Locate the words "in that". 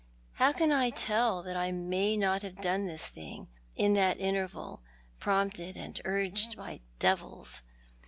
3.75-4.19